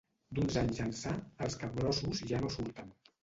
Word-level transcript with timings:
D'uns 0.37 0.55
anys 0.61 0.79
ençà, 0.85 1.13
els 1.47 1.59
capgrossos 1.65 2.25
ja 2.33 2.43
no 2.47 2.53
surten. 2.57 2.91